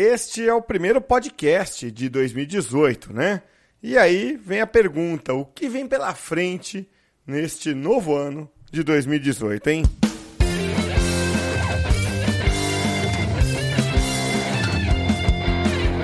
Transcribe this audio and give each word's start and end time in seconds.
Este 0.00 0.48
é 0.48 0.54
o 0.54 0.62
primeiro 0.62 1.00
podcast 1.00 1.90
de 1.90 2.08
2018, 2.08 3.12
né? 3.12 3.42
E 3.82 3.98
aí 3.98 4.36
vem 4.40 4.60
a 4.60 4.66
pergunta: 4.66 5.34
o 5.34 5.44
que 5.44 5.68
vem 5.68 5.88
pela 5.88 6.14
frente 6.14 6.88
neste 7.26 7.74
novo 7.74 8.14
ano 8.14 8.48
de 8.70 8.84
2018, 8.84 9.70
hein? 9.70 9.82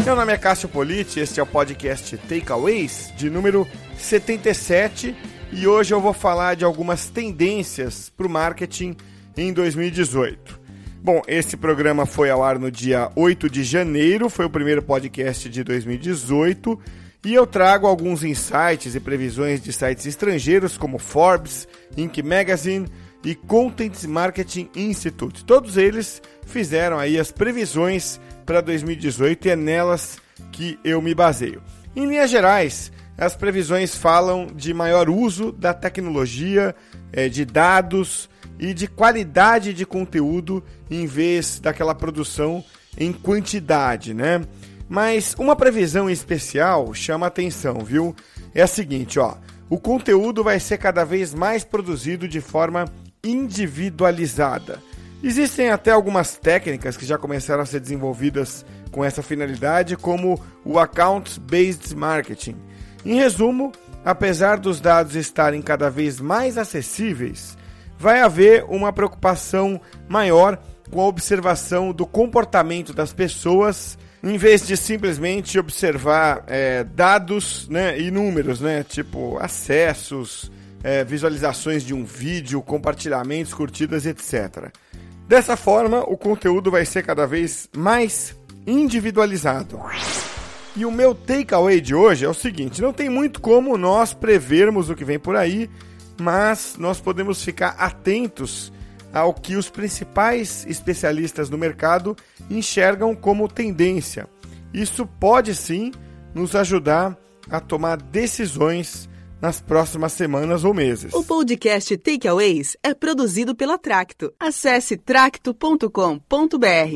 Meu 0.05 0.17
nome 0.17 0.33
é 0.33 0.39
Cássio 0.39 0.69
Politi, 0.69 1.21
este 1.21 1.39
é 1.39 1.43
o 1.45 1.47
podcast 1.47 2.19
Takeaways 2.19 3.13
de 3.17 3.31
número 3.31 3.65
77 3.97 5.15
e 5.53 5.69
hoje 5.69 5.95
eu 5.95 6.01
vou 6.01 6.13
falar 6.13 6.57
de 6.57 6.65
algumas 6.65 7.09
tendências 7.09 8.09
para 8.09 8.27
o 8.27 8.31
marketing 8.31 8.97
em 9.37 9.53
2018. 9.53 10.64
Bom, 11.05 11.21
esse 11.29 11.55
programa 11.55 12.07
foi 12.07 12.31
ao 12.31 12.43
ar 12.43 12.59
no 12.59 12.71
dia 12.71 13.13
8 13.15 13.51
de 13.51 13.63
janeiro, 13.63 14.31
foi 14.31 14.47
o 14.47 14.51
primeiro 14.51 14.83
podcast 14.83 15.51
de 15.51 15.63
2018 15.63 16.81
e 17.27 17.35
eu 17.35 17.47
trago 17.47 17.87
alguns 17.87 18.25
insights 18.25 18.95
e 18.95 19.01
previsões 19.01 19.63
de 19.63 19.71
sites 19.71 20.07
estrangeiros 20.07 20.79
como 20.79 20.97
Forbes, 20.99 21.69
Inc. 21.95 22.23
Magazine 22.23 22.87
e 23.23 23.35
Content 23.35 24.03
Marketing 24.05 24.71
Institute. 24.75 25.45
Todos 25.45 25.77
eles 25.77 26.23
fizeram 26.47 26.99
aí 26.99 27.21
as 27.21 27.31
previsões 27.31 28.19
para 28.47 28.63
2018 28.63 29.49
e 29.49 29.51
é 29.51 29.57
nelas 29.57 30.17
que 30.53 30.79
eu 30.83 31.03
me 31.03 31.15
baseio. 31.15 31.63
Em 31.95 32.07
linhas 32.07 32.31
gerais, 32.31 32.91
as 33.19 33.37
previsões 33.37 33.95
falam 33.95 34.47
de 34.47 34.73
maior 34.73 35.11
uso 35.11 35.53
da 35.53 35.75
tecnologia, 35.75 36.75
é, 37.13 37.29
de 37.29 37.45
dados 37.45 38.31
e 38.59 38.73
de 38.73 38.87
qualidade 38.87 39.75
de 39.75 39.85
conteúdo 39.85 40.63
em 40.91 41.07
vez 41.07 41.61
daquela 41.61 41.95
produção 41.95 42.65
em 42.97 43.13
quantidade, 43.13 44.15
né? 44.15 44.43
Mas 44.89 45.35
uma 45.39 45.57
previsão 45.57 46.09
especial 46.09 46.93
chama 46.95 47.27
atenção, 47.27 47.79
viu? 47.81 48.15
É 48.55 48.63
a 48.63 48.67
seguinte, 48.67 49.19
ó. 49.19 49.35
O 49.69 49.79
conteúdo 49.79 50.45
vai 50.45 50.61
ser 50.61 50.79
cada 50.79 51.05
vez 51.05 51.35
mais 51.35 51.65
produzido 51.65 52.29
de 52.29 52.41
forma 52.41 52.85
individualizada. 53.25 54.79
Existem 55.23 55.71
até 55.71 55.91
algumas 55.91 56.37
técnicas 56.37 56.99
que 56.99 57.07
já 57.07 57.17
começaram 57.17 57.63
a 57.63 57.67
ser 57.67 57.81
desenvolvidas 57.81 58.65
com 58.91 59.03
essa 59.03 59.23
finalidade, 59.23 59.97
como 59.97 60.39
o 60.63 60.79
Account 60.79 61.41
Based 61.41 61.97
Marketing. 61.97 62.57
Em 63.05 63.15
resumo, 63.15 63.73
apesar 64.05 64.59
dos 64.59 64.81
dados 64.81 65.17
estarem 65.17 65.63
cada 65.63 65.89
vez 65.89 66.21
mais 66.21 66.59
acessíveis, 66.59 67.57
vai 67.99 68.21
haver 68.21 68.65
uma 68.65 68.93
preocupação 68.93 69.81
maior 70.09 70.59
com 70.91 71.01
a 71.01 71.07
observação 71.07 71.93
do 71.93 72.07
comportamento 72.07 72.93
das 72.93 73.13
pessoas, 73.13 73.99
em 74.23 74.37
vez 74.37 74.67
de 74.67 74.77
simplesmente 74.77 75.59
observar 75.59 76.45
é, 76.47 76.85
dados 76.85 77.69
né, 77.69 77.99
e 77.99 78.11
números, 78.11 78.61
né, 78.61 78.85
tipo 78.85 79.39
acessos, 79.39 80.51
é, 80.83 81.03
visualizações 81.03 81.83
de 81.83 81.95
um 81.95 82.05
vídeo, 82.05 82.63
compartilhamentos, 82.63 83.55
curtidas, 83.55 84.07
etc. 84.07 84.71
Dessa 85.27 85.57
forma, 85.57 86.01
o 86.01 86.17
conteúdo 86.17 86.71
vai 86.71 86.85
ser 86.85 87.03
cada 87.03 87.27
vez 87.27 87.69
mais 87.75 88.37
individualizado. 88.67 89.81
E 90.77 90.85
o 90.85 90.91
meu 90.91 91.15
takeaway 91.15 91.81
de 91.81 91.95
hoje 91.95 92.25
é 92.25 92.29
o 92.29 92.35
seguinte: 92.35 92.83
não 92.83 92.93
tem 92.93 93.09
muito 93.09 93.41
como 93.41 93.79
nós 93.79 94.13
prevermos 94.13 94.91
o 94.91 94.95
que 94.95 95.05
vem 95.05 95.19
por 95.19 95.37
aí, 95.37 95.71
mas 96.21 96.77
nós 96.79 97.01
podemos 97.01 97.43
ficar 97.43 97.77
atentos 97.79 98.73
ao 99.13 99.33
que 99.33 99.55
os 99.57 99.71
principais 99.71 100.67
especialistas 100.67 101.49
no 101.49 101.57
mercado 101.57 102.17
enxergam 102.51 103.15
como 103.15 103.49
tendência. 103.49 104.29
Isso 104.73 105.07
pode 105.07 105.55
sim 105.55 105.93
nos 106.35 106.57
ajudar 106.57 107.17
a 107.49 107.61
tomar 107.61 107.97
decisões 107.97 109.09
nas 109.41 109.61
próximas 109.61 110.13
semanas 110.13 110.65
ou 110.65 110.73
meses. 110.75 111.13
O 111.13 111.23
podcast 111.23 111.97
Takeaways 111.99 112.77
é 112.83 112.95
produzido 112.95 113.55
pela 113.55 113.79
Tracto. 113.79 114.33
Acesse 114.41 114.97
tracto.com.br 114.97 116.21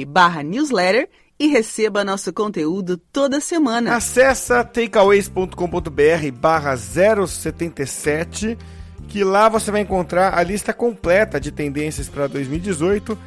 barra 0.08 0.42
newsletter 0.42 1.08
e 1.38 1.46
receba 1.46 2.02
nosso 2.02 2.32
conteúdo 2.32 2.96
toda 2.96 3.38
semana. 3.38 3.94
Acesse 3.94 4.52
takeaways.com.br 4.64 6.32
barra 6.40 6.76
077 6.76 8.58
que 9.08 9.24
lá 9.24 9.48
você 9.48 9.70
vai 9.70 9.80
encontrar 9.80 10.38
a 10.38 10.42
lista 10.42 10.72
completa 10.72 11.40
de 11.40 11.50
tendências 11.50 12.08
para 12.08 12.26
2018 12.26 13.18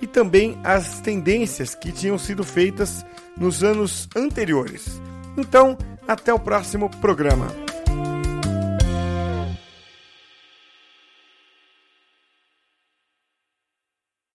e 0.00 0.06
também 0.06 0.58
as 0.62 1.00
tendências 1.00 1.74
que 1.74 1.90
tinham 1.90 2.18
sido 2.18 2.44
feitas 2.44 3.04
nos 3.36 3.64
anos 3.64 4.08
anteriores. 4.14 5.00
Então, 5.36 5.76
até 6.06 6.32
o 6.32 6.38
próximo 6.38 6.90
programa. 7.00 7.69